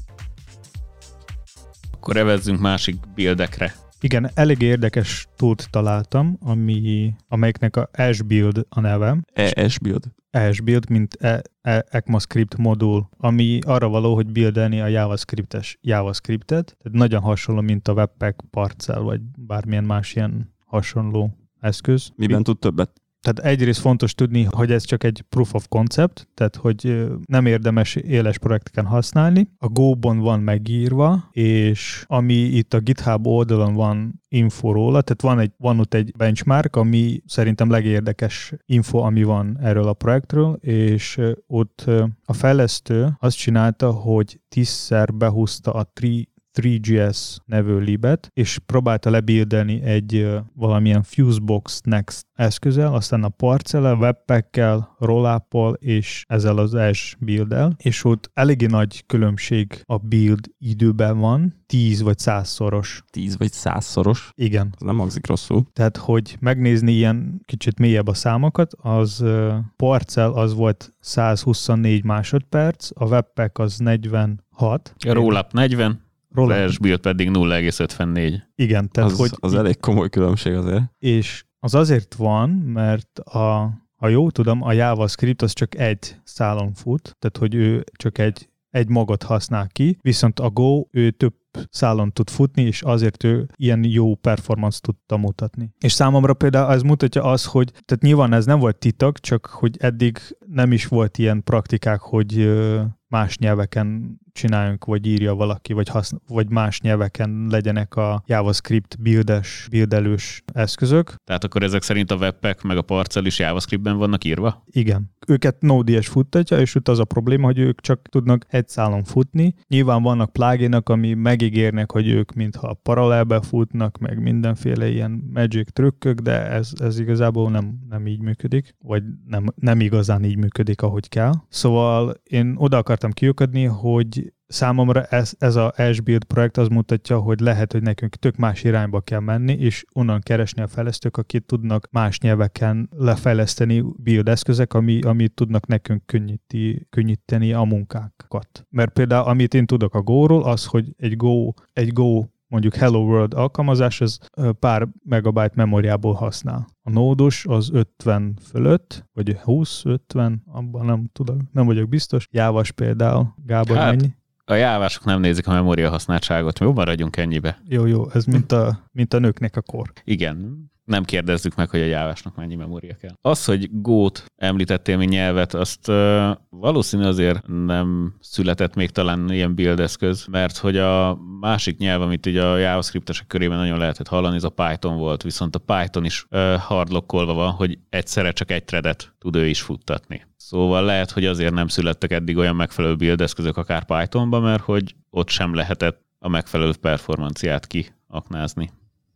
[2.03, 3.75] Akkor evezzünk másik bildekre.
[4.01, 7.91] Igen, elég érdekes tót találtam, ami, amelyiknek a
[8.27, 9.19] Build a neve.
[9.33, 10.05] ESBuild.
[10.31, 16.77] ESBuild, mint e, e, ECMAScript modul, ami arra való, hogy buildelni a JavaScript-es JavaScript-et.
[16.83, 22.13] Tehát nagyon hasonló, mint a Webpack, Parcel, vagy bármilyen más ilyen hasonló eszköz.
[22.17, 23.02] Miben tud többet?
[23.23, 27.95] Tehát egyrészt fontos tudni, hogy ez csak egy proof of concept, tehát hogy nem érdemes
[27.95, 29.49] éles projekteken használni.
[29.59, 35.39] A Go-ban van megírva, és ami itt a GitHub oldalon van info róla, tehát van,
[35.39, 41.21] egy, van ott egy benchmark, ami szerintem legérdekes info, ami van erről a projektről, és
[41.47, 41.85] ott
[42.25, 46.29] a fejlesztő azt csinálta, hogy tízszer behúzta a tri
[46.61, 54.97] 3GS nevű libet, és próbálta lebildelni egy valamilyen Fusebox Next eszközzel, aztán a Parcella, Webpack-kel,
[54.99, 61.63] Rollup-ol és ezzel az S build és ott eléggé nagy különbség a build időben van,
[61.67, 63.03] 10 vagy 100 szoros.
[63.11, 64.31] 10 vagy 100 szoros?
[64.35, 64.75] Igen.
[64.81, 65.65] Ez nem hangzik rosszul.
[65.73, 72.89] Tehát, hogy megnézni ilyen kicsit mélyebb a számokat, az uh, Parcel az volt 124 másodperc,
[72.95, 74.95] a Webpack az 46.
[74.99, 76.01] A Rollup 40.
[76.33, 78.41] Flash build pedig 0,54.
[78.55, 79.31] Igen, tehát az, hogy...
[79.41, 80.83] Az elég komoly különbség azért.
[80.99, 86.73] És az azért van, mert a, ha jól tudom, a JavaScript az csak egy szálon
[86.73, 91.35] fut, tehát hogy ő csak egy, egy magot használ ki, viszont a Go ő több
[91.71, 95.71] szálon tud futni, és azért ő ilyen jó performance tudta mutatni.
[95.81, 99.77] És számomra például ez mutatja az, hogy, tehát nyilván ez nem volt titok, csak hogy
[99.79, 102.61] eddig nem is volt ilyen praktikák, hogy
[103.09, 109.67] más nyelveken csináljunk, vagy írja valaki, vagy, haszn- vagy más nyelveken legyenek a JavaScript buildes,
[109.71, 111.15] buildelős eszközök.
[111.25, 114.65] Tehát akkor ezek szerint a webpack meg a parcel is JavaScriptben vannak írva?
[114.67, 115.11] Igen.
[115.27, 119.55] Őket Node.js futtatja, és ott az a probléma, hogy ők csak tudnak egy szálon futni.
[119.69, 126.19] Nyilván vannak pluginok, ami megígérnek, hogy ők mintha paralelbe futnak, meg mindenféle ilyen magic trükkök,
[126.19, 131.09] de ez, ez igazából nem, nem így működik, vagy nem, nem igazán így működik, ahogy
[131.09, 131.33] kell.
[131.49, 134.22] Szóval én oda akartam kiukadni, hogy
[134.53, 139.01] számomra ez, ez a S-Build projekt az mutatja, hogy lehet, hogy nekünk tök más irányba
[139.01, 145.01] kell menni, és onnan keresni a fejlesztők, akik tudnak más nyelveken lefejleszteni build eszközök, ami,
[145.01, 148.67] amit tudnak nekünk könnyíti, könnyíteni a munkákat.
[148.69, 152.99] Mert például, amit én tudok a Go-ról, az, hogy egy Go, egy Go mondjuk Hello
[152.99, 154.19] World alkalmazás, ez
[154.59, 156.67] pár megabyte memóriából használ.
[156.83, 162.27] A nódus az 50 fölött, vagy 20-50, abban nem tudom, nem vagyok biztos.
[162.31, 164.15] Jávas például, Gábor hát, mennyi?
[164.53, 167.63] A jávások nem nézik a memória használtságot, mi maradjunk ennyibe.
[167.69, 169.93] Jó, jó, ez mint a, mint a nőknek a kor.
[170.05, 173.15] Igen, nem kérdezzük meg, hogy a jávásnak mennyi memória kell.
[173.21, 179.55] Az, hogy Gót említettél, mint nyelvet, azt uh, valószínű azért nem született még talán ilyen
[179.55, 184.37] build eszköz, mert hogy a másik nyelv, amit így a JavaScript-esek körében nagyon lehetett hallani,
[184.37, 188.65] ez a Python volt, viszont a Python is uh, hardlockolva van, hogy egyszerre csak egy
[188.65, 190.23] threadet tud ő is futtatni.
[190.53, 194.95] Szóval lehet, hogy azért nem születtek eddig olyan megfelelő build eszközök akár Pythonba, mert hogy
[195.11, 198.71] ott sem lehetett a megfelelő performanciát kiaknázni.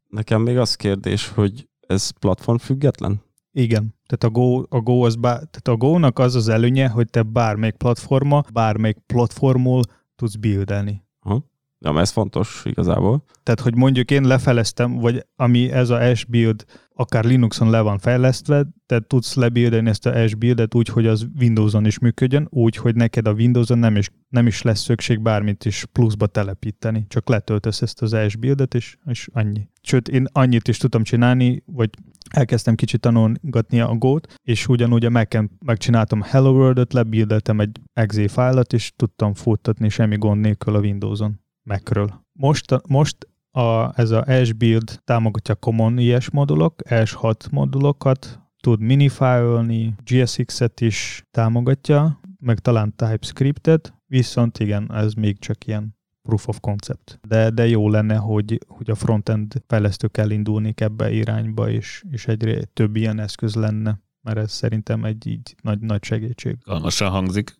[0.09, 3.23] Nekem még az kérdés, hogy ez platform független?
[3.53, 3.95] Igen.
[4.07, 7.23] Tehát a Go, a Go az bár, tehát a Go-nak az az előnye, hogy te
[7.23, 9.83] bármelyik platforma, bármelyik platformul
[10.15, 11.03] tudsz buildelni.
[11.21, 11.45] Aha.
[11.79, 13.25] Ja, ez fontos igazából.
[13.43, 16.65] Tehát, hogy mondjuk én lefeleztem, vagy ami ez a S-build
[16.99, 21.87] akár Linuxon le van fejlesztve, te tudsz lebuildeni ezt a S-buildet úgy, hogy az Windowson
[21.87, 25.85] is működjön, úgy, hogy neked a Windowson nem is, nem is lesz szükség bármit is
[25.93, 27.05] pluszba telepíteni.
[27.09, 29.69] Csak letöltesz ezt az S-buildet, és, és annyi.
[29.83, 31.91] Sőt, én annyit is tudtam csinálni, vagy
[32.31, 35.35] elkezdtem kicsit tanulgatni a Go-t, és ugyanúgy a mac
[35.65, 41.45] megcsináltam Hello World-ot, lebuildeltem egy exe fájlat, és tudtam futtatni semmi gond nélkül a Windowson.
[41.67, 42.25] Macről.
[42.33, 50.81] Most, most a, ez a S-Build támogatja Common IS modulok, S6 modulokat, tud minifile GSX-et
[50.81, 57.21] is támogatja, meg talán TypeScript-et, viszont igen, ez még csak ilyen proof of concept.
[57.29, 62.65] De, de jó lenne, hogy, hogy a frontend fejlesztők elindulnék ebbe irányba, és, és egyre
[62.65, 66.57] több ilyen eszköz lenne, mert ez szerintem egy így nagy, nagy segítség.
[66.65, 67.55] Galmasan hangzik.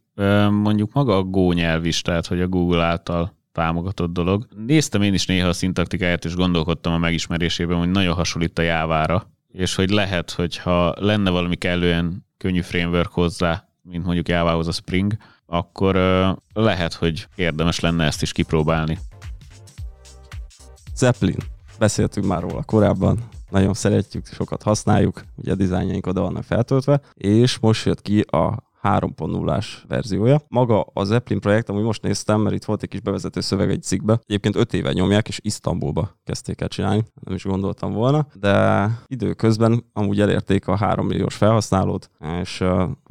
[0.51, 4.47] Mondjuk maga a Go nyelv is, tehát hogy a Google által támogatott dolog.
[4.67, 9.31] Néztem én is néha a szintaktikáját, és gondolkodtam a megismerésében, hogy nagyon hasonlít a jávára,
[9.53, 15.17] és hogy lehet, hogyha lenne valami kellően könnyű framework hozzá, mint mondjuk jávához a Spring,
[15.47, 15.95] akkor
[16.53, 18.99] lehet, hogy érdemes lenne ezt is kipróbálni.
[20.97, 21.39] Zeppelin.
[21.79, 23.19] Beszéltünk már róla korábban,
[23.51, 28.66] nagyon szeretjük, sokat használjuk, ugye a dizájnjaink oda vannak feltöltve, és most jött ki a
[28.87, 30.41] 3.0-ás verziója.
[30.49, 33.83] Maga az Zeppelin projekt, ami most néztem, mert itt volt egy kis bevezető szöveg egy
[33.83, 38.89] cikkbe, egyébként 5 éve nyomják, és Isztambulba kezdték el csinálni, nem is gondoltam volna, de
[39.07, 42.65] időközben amúgy elérték a 3 milliós felhasználót, és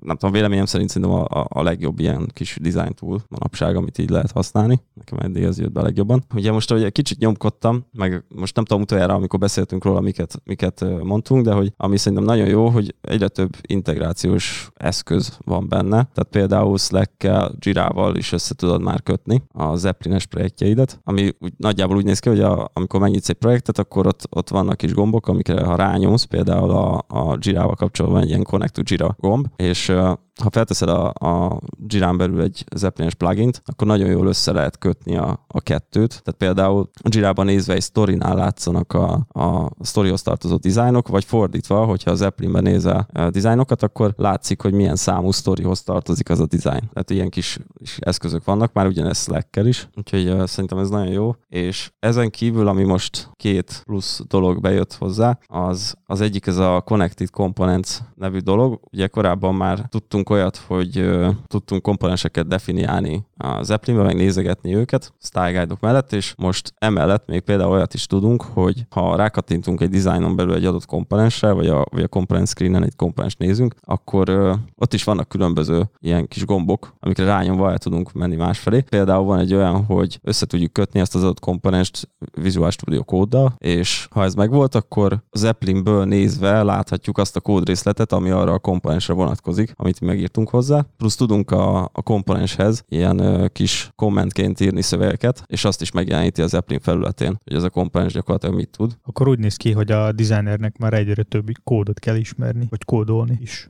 [0.05, 4.09] nem tudom, véleményem szerint szerintem a, a, legjobb ilyen kis design tool manapság, amit így
[4.09, 4.81] lehet használni.
[4.93, 6.23] Nekem eddig ez jött be legjobban.
[6.35, 10.41] Ugye most, hogy egy kicsit nyomkodtam, meg most nem tudom utoljára, amikor beszéltünk róla, miket,
[10.43, 15.89] miket mondtunk, de hogy ami szerintem nagyon jó, hogy egyre több integrációs eszköz van benne.
[15.89, 21.97] Tehát például Slack-kel, Jira-val is össze tudod már kötni a Zeppelin-es projektjeidet, ami úgy, nagyjából
[21.97, 25.27] úgy néz ki, hogy a, amikor megnyitsz egy projektet, akkor ott, ott vannak kis gombok,
[25.27, 29.89] amikre ha rányomsz, például a, a Jira-val kapcsolatban egy ilyen Connect to Jira gomb, és
[29.95, 34.77] sure ha felteszed a, a Jirán belül egy Zeppelin-es plugint, akkor nagyon jól össze lehet
[34.77, 36.09] kötni a, a kettőt.
[36.09, 41.85] Tehát például a Jirában nézve egy sztorinál látszanak a, a sztorihoz tartozó dizájnok, vagy fordítva,
[41.85, 46.45] hogyha a Zeppelinben nézel a dizájnokat, akkor látszik, hogy milyen számú sztorihoz tartozik az a
[46.45, 46.89] dizájn.
[46.93, 51.11] Tehát ilyen kis, kis eszközök vannak, már ugyanez slack is, úgyhogy uh, szerintem ez nagyon
[51.11, 51.35] jó.
[51.47, 56.81] És ezen kívül, ami most két plusz dolog bejött hozzá, az, az egyik ez a
[56.85, 58.79] Connected Components nevű dolog.
[58.91, 64.75] Ugye korábban már tudtunk csináltunk olyat, hogy uh, tudtunk komponenseket definiálni a Zeppelinbe, meg nézegetni
[64.75, 69.89] őket style mellett, és most emellett még például olyat is tudunk, hogy ha rákattintunk egy
[69.89, 74.29] dizájnon belül egy adott komponensre, vagy a, vagy a component screenen egy komponens nézünk, akkor
[74.29, 78.81] uh, ott is vannak különböző ilyen kis gombok, amikre rányomva el tudunk menni másfelé.
[78.81, 82.09] Például van egy olyan, hogy össze tudjuk kötni ezt az adott komponenst
[82.41, 88.29] Visual Studio kóddal, és ha ez megvolt, akkor Zeppelinből nézve láthatjuk azt a kódrészletet, ami
[88.29, 93.47] arra a komponensre vonatkozik, amit mi megírtunk hozzá, plusz tudunk a, a komponenshez ilyen ö,
[93.47, 98.13] kis kommentként írni szövegeket, és azt is megjeleníti az Zeppelin felületén, hogy ez a komponens
[98.13, 98.97] gyakorlatilag mit tud.
[99.03, 103.37] Akkor úgy néz ki, hogy a designernek már egyre több kódot kell ismerni, vagy kódolni
[103.41, 103.67] is.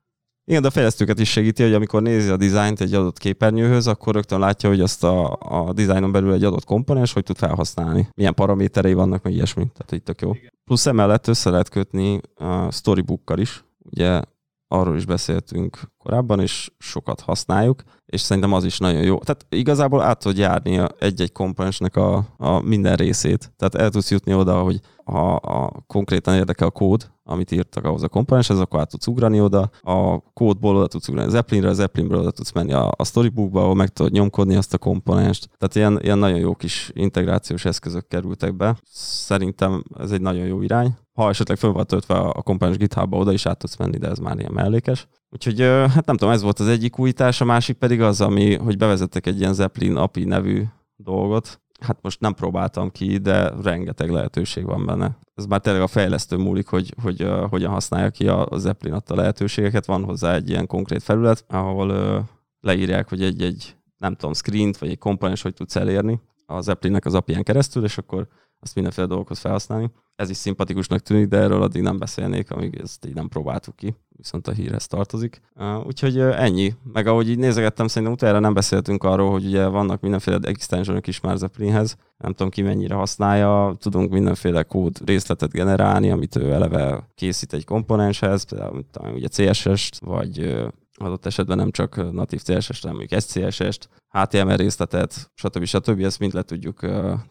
[0.48, 4.14] Igen, de a fejlesztőket is segíti, hogy amikor nézi a dizájnt egy adott képernyőhöz, akkor
[4.14, 8.08] rögtön látja, hogy azt a, a dizájnon belül egy adott komponens, hogy tud felhasználni.
[8.16, 9.68] Milyen paraméterei vannak, meg ilyesmi.
[9.74, 10.32] Tehát itt tök jó.
[10.64, 13.64] Plusz emellett össze lehet kötni a storybookkal is.
[13.92, 14.22] Ugye
[14.68, 19.18] arról is beszéltünk korábban, és sokat használjuk, és szerintem az is nagyon jó.
[19.18, 23.54] Tehát igazából át tud járni egy-egy komponensnek a, a minden részét.
[23.58, 28.04] Tehát el tudsz jutni oda, hogy ha a konkrétan érdekel a kód, amit írtak ahhoz
[28.04, 31.76] a komponenshez, akkor át tudsz ugrani oda, a kódból oda tudsz ugrani az Zeppelinre, az
[31.76, 35.50] Zeppelinből oda tudsz menni a, a storybookba, ahol meg tudod nyomkodni azt a komponenst.
[35.58, 38.78] Tehát ilyen, ilyen nagyon jó kis integrációs eszközök kerültek be.
[38.91, 40.98] Szerintem ez egy nagyon jó irány.
[41.13, 44.18] Ha esetleg föl van töltve a komponens GitHubba, oda is át tudsz menni, de ez
[44.18, 45.08] már ilyen mellékes.
[45.36, 48.78] Úgyhogy hát nem tudom, ez volt az egyik újítás, a másik pedig az, ami, hogy
[48.78, 50.63] bevezettek egy ilyen Zeppelin API nevű
[50.95, 55.17] dolgot, hát most nem próbáltam ki, de rengeteg lehetőség van benne.
[55.36, 59.15] Ez már tényleg a fejlesztő múlik, hogy, hogy uh, hogyan használja ki a, Zeppelin adta
[59.15, 59.86] lehetőségeket.
[59.86, 62.28] Van hozzá egy ilyen konkrét felület, ahol
[62.62, 67.13] leírják, hogy egy-egy, nem tudom, screen-t vagy egy komponens hogy tudsz elérni a Zeppelinnek az
[67.13, 68.28] API-en keresztül, és akkor
[68.60, 69.91] azt mindenféle dolgokhoz felhasználni.
[70.15, 73.96] Ez is szimpatikusnak tűnik, de erről addig nem beszélnék, amíg ezt így nem próbáltuk ki,
[74.10, 75.41] viszont a hírhez tartozik.
[75.86, 76.74] Úgyhogy ennyi.
[76.94, 81.20] Meg ahogy így nézegettem, szerintem utána nem beszéltünk arról, hogy ugye vannak mindenféle extensionok is
[81.20, 81.96] már Zeppelinhez.
[82.18, 87.65] Nem tudom ki mennyire használja, tudunk mindenféle kód részletet generálni, amit ő eleve készít egy
[87.65, 90.65] komponenshez, például ugye CSS-t, vagy
[90.98, 95.64] adott esetben nem csak natív CSS-t, hanem mondjuk SCSS-t, HTML részletet, stb.
[95.64, 96.00] stb.
[96.00, 96.80] Ezt mind le tudjuk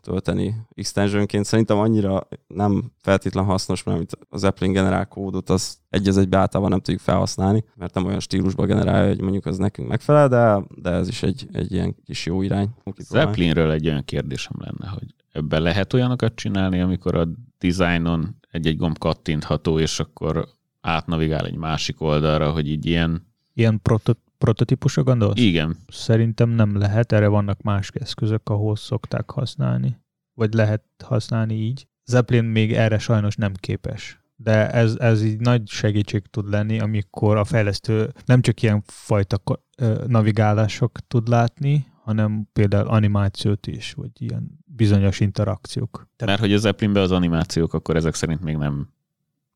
[0.00, 1.44] tölteni extensionként.
[1.44, 6.36] Szerintem annyira nem feltétlen hasznos, mert amit az Appling generál kódot, az egy az egybe
[6.36, 10.62] általában nem tudjuk felhasználni, mert nem olyan stílusban generálja, hogy mondjuk az nekünk megfelel, de,
[10.82, 12.68] de ez is egy, egy ilyen kis jó irány.
[12.96, 18.98] Zeppelinről egy olyan kérdésem lenne, hogy ebben lehet olyanokat csinálni, amikor a designon egy-egy gomb
[18.98, 20.48] kattintható, és akkor
[20.80, 25.40] átnavigál egy másik oldalra, hogy így ilyen Ilyen proto- prototípusra gondolsz?
[25.40, 25.76] Igen.
[25.88, 30.00] Szerintem nem lehet, erre vannak más eszközök, ahol szokták használni.
[30.34, 31.86] Vagy lehet használni így.
[32.04, 34.22] Zeppelin még erre sajnos nem képes.
[34.36, 39.42] De ez, ez így nagy segítség tud lenni, amikor a fejlesztő nem csak ilyen fajta
[40.06, 45.90] navigálások tud látni, hanem például animációt is, vagy ilyen bizonyos interakciók.
[45.92, 48.88] Tehát, Mert hogy az Zeppelinben az animációk akkor ezek szerint még nem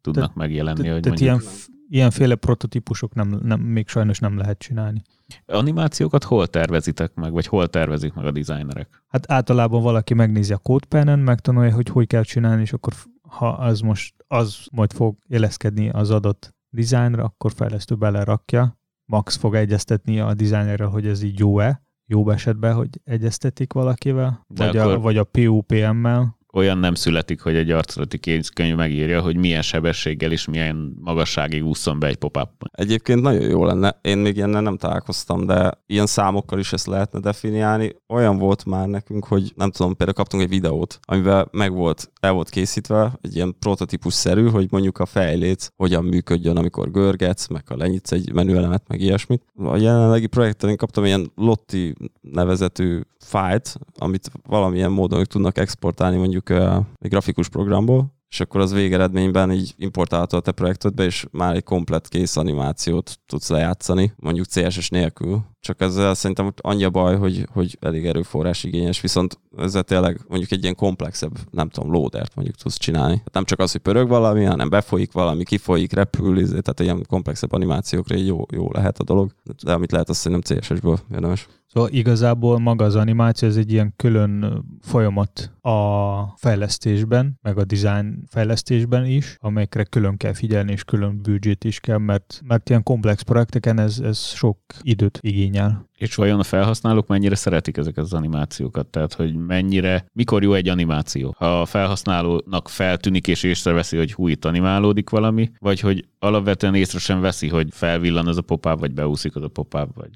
[0.00, 0.82] tudnak te, megjelenni.
[0.82, 1.42] Te, hogy tehát mondjuk...
[1.42, 5.02] ilyen ilyenféle prototípusok nem, nem, még sajnos nem lehet csinálni.
[5.46, 9.02] Animációkat hol tervezitek meg, vagy hol tervezik meg a designerek?
[9.08, 12.92] Hát általában valaki megnézi a CodePen-en, megtanulja, hogy hogy kell csinálni, és akkor
[13.28, 18.78] ha az most az majd fog éleszkedni az adott dizájnra, akkor fejlesztő belerakja.
[19.04, 24.66] Max fog egyeztetni a designerrel, hogy ez így jó-e, jó esetben, hogy egyeztetik valakivel, De
[24.66, 24.92] vagy, akkor...
[24.92, 30.32] a, vagy a PUPM-mel, olyan nem születik, hogy egy arculati kézkönyv megírja, hogy milyen sebességgel
[30.32, 32.50] és milyen magasságig úszom be egy pop -up.
[32.72, 33.98] Egyébként nagyon jó lenne.
[34.02, 37.96] Én még ilyennel nem találkoztam, de ilyen számokkal is ezt lehetne definiálni.
[38.06, 42.32] Olyan volt már nekünk, hogy nem tudom, például kaptunk egy videót, amivel meg volt, el
[42.32, 47.76] volt készítve, egy ilyen prototípus-szerű, hogy mondjuk a fejléc hogyan működjön, amikor görgetsz, meg ha
[47.76, 49.42] lenyitsz egy menüelemet, meg ilyesmit.
[49.56, 56.47] A jelenlegi projekten én kaptam ilyen Lotti nevezetű fájlt, amit valamilyen módon tudnak exportálni mondjuk
[56.50, 61.62] egy grafikus programból, és akkor az végeredményben így importálható a te projektedbe, és már egy
[61.62, 65.40] komplet kész animációt tudsz lejátszani, mondjuk CSS nélkül.
[65.60, 70.50] Csak ezzel szerintem annyi a baj, hogy, hogy elég erőforrás igényes, viszont ezzel tényleg mondjuk
[70.50, 73.22] egy ilyen komplexebb, nem tudom, loadert mondjuk tudsz csinálni.
[73.32, 77.52] Nem csak az, hogy pörög valami, hanem befolyik valami, kifolyik, repül, izé, tehát ilyen komplexebb
[77.52, 79.32] animációkra jó, jó lehet a dolog.
[79.64, 81.46] De amit lehet, azt szerintem CSS-ből érdemes.
[81.72, 88.24] Szóval igazából maga az animáció, ez egy ilyen külön folyamat a fejlesztésben, meg a design
[88.28, 93.22] fejlesztésben is, amelyekre külön kell figyelni, és külön budget is kell, mert, mert ilyen komplex
[93.22, 95.86] projekteken ez, ez sok időt igényel.
[95.98, 98.86] És vajon a felhasználók mennyire szeretik ezeket az animációkat?
[98.86, 101.34] Tehát, hogy mennyire, mikor jó egy animáció?
[101.38, 106.98] Ha a felhasználónak feltűnik és észreveszi, hogy hú, itt animálódik valami, vagy hogy alapvetően észre
[106.98, 110.10] sem veszi, hogy felvillan az a popáb, vagy beúszik az a popáb, vagy...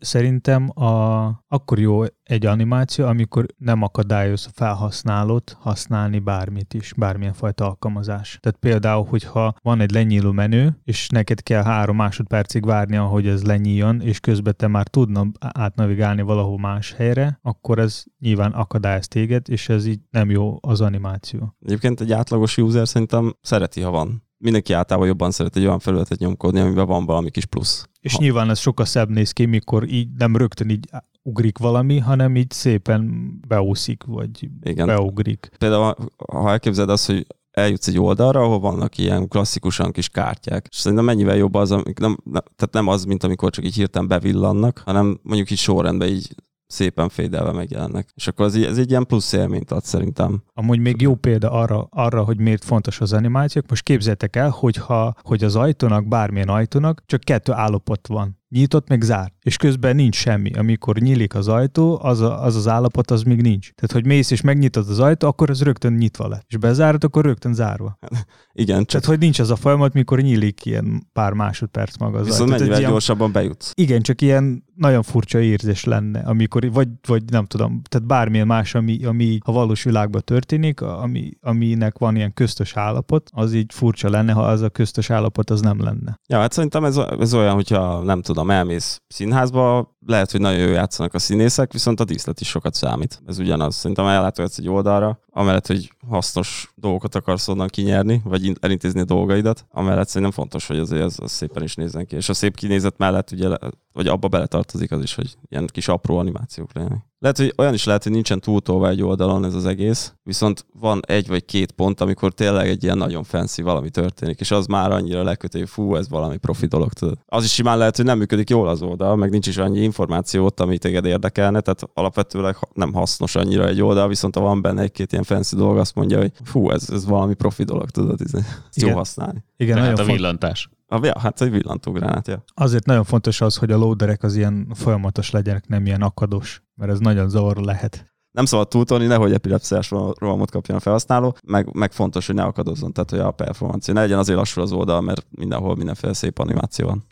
[0.00, 7.32] Szerintem a, akkor jó egy animáció, amikor nem akadályoz a felhasználót használni bármit is, bármilyen
[7.32, 8.38] fajta alkalmazás.
[8.40, 13.44] Tehát például, hogyha van egy lenyíló menü, és neked kell három másodpercig várni, ahogy ez
[13.44, 19.48] lenyíljon, és közben te már tudna átnavigálni valahol más helyre, akkor ez nyilván akadályoz téged,
[19.48, 21.56] és ez így nem jó az animáció.
[21.60, 26.18] Egyébként egy átlagos user szerintem szereti, ha van mindenki általában jobban szeret egy olyan felületet
[26.18, 27.88] nyomkodni, amiben van valami kis plusz.
[28.00, 28.18] És ha.
[28.22, 30.88] nyilván ez sokkal szebb néz ki, mikor így nem rögtön így
[31.22, 34.86] ugrik valami, hanem így szépen beúszik, vagy Igen.
[34.86, 35.50] beugrik.
[35.58, 35.94] Például,
[36.32, 40.66] ha elképzeled azt, hogy eljutsz egy oldalra, ahol vannak ilyen klasszikusan kis kártyák.
[40.70, 43.74] És szerintem mennyivel jobb az, amik nem, nem, tehát nem az, mint amikor csak így
[43.74, 46.34] hirtelen bevillannak, hanem mondjuk így sorrendben így
[46.68, 48.08] szépen fédelve megjelennek.
[48.14, 50.42] És akkor ez, ez egy ilyen plusz élményt ad szerintem.
[50.54, 53.68] Amúgy még jó példa arra, arra, hogy miért fontos az animációk.
[53.68, 58.37] Most képzeljétek el, hogyha, hogy az ajtónak, bármilyen ajtónak csak kettő állapot van.
[58.48, 60.50] Nyitott meg zár, és közben nincs semmi.
[60.52, 63.70] Amikor nyílik az ajtó, az, a, az az állapot az még nincs.
[63.74, 66.44] Tehát, hogy mész és megnyitod az ajtó, akkor az rögtön nyitva lett.
[66.48, 67.98] És bezárod, akkor rögtön zárva.
[68.52, 72.26] Igen, csak Tehát, hogy nincs az a folyamat, mikor nyílik ilyen pár másodperc maga az
[72.26, 72.64] viszont ajtó.
[72.64, 73.72] Mennyivel gyorsabban bejutsz.
[73.74, 78.74] igen, csak ilyen nagyon furcsa érzés lenne, amikor, vagy, vagy nem tudom, tehát bármilyen más,
[78.74, 84.10] ami, ami a valós világban történik, ami, aminek van ilyen köztös állapot, az így furcsa
[84.10, 86.20] lenne, ha az a köztös állapot az nem lenne.
[86.26, 90.72] Ja, hát szerintem ez, ez olyan, hogyha nem tudom, elmész színházba, lehet, hogy nagyon jó
[90.72, 93.22] játszanak a színészek, viszont a díszlet is sokat számít.
[93.26, 93.74] Ez ugyanaz.
[93.74, 99.04] Szerintem ellátogatsz egy oldalra, amellett, hogy hasznos dolgokat akarsz onnan kinyerni, vagy in- elintézni a
[99.04, 102.16] dolgaidat, amellett szerintem fontos, hogy azért az, az szépen is nézzen ki.
[102.16, 103.48] És a szép kinézet mellett ugye,
[103.92, 107.06] vagy abba beletartozik az is, hogy ilyen kis apró animációk legyenek.
[107.20, 111.00] Lehet, hogy olyan is lehet, hogy nincsen túltolva egy oldalon ez az egész, viszont van
[111.06, 114.90] egy vagy két pont, amikor tényleg egy ilyen nagyon fancy valami történik, és az már
[114.90, 117.18] annyira lekötő, hogy fú, ez valami profi dolog, tudod.
[117.26, 119.97] Az is simán lehet, hogy nem működik jól az oldal, meg nincs is annyi információ
[120.38, 124.82] ott, ami téged érdekelne, tehát alapvetőleg nem hasznos annyira egy oldal, viszont ha van benne
[124.82, 128.44] egy-két ilyen fancy dolog, azt mondja, hogy fú, ez, ez valami profi dolog, tudod, ez,
[128.74, 129.44] jó használni.
[129.56, 130.68] Igen, Tehát nagyon a font, villantás.
[130.86, 132.44] A, ja, hát egy villantógránát, ja.
[132.54, 136.90] azért nagyon fontos az, hogy a loaderek az ilyen folyamatos legyenek, nem ilyen akados, mert
[136.90, 138.12] ez nagyon zavaró lehet.
[138.30, 142.92] nem szabad túltolni, nehogy epilepsziás rohamot kapjon a felhasználó, meg, meg fontos, hogy ne akadozzon,
[142.92, 146.86] tehát hogy a performancia ne legyen azért lassul az oldal, mert mindenhol mindenféle szép animáció
[146.86, 147.04] van.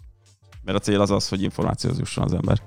[0.67, 2.63] Mert a cél az az, hogy információhoz jusson az ember.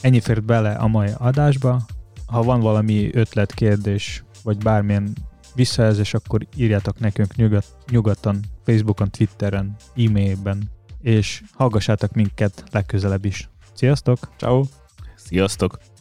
[0.00, 1.80] Ennyi fért bele a mai adásba.
[2.26, 5.12] Ha van valami ötlet, kérdés, vagy bármilyen
[5.54, 13.48] visszajelzés, akkor írjátok nekünk nyugat, nyugodtan Facebookon, Twitteren, e-mailben, és hallgassátok minket legközelebb is.
[13.74, 14.18] Sziasztok!
[14.36, 14.62] Ciao.
[15.16, 15.91] Sziasztok!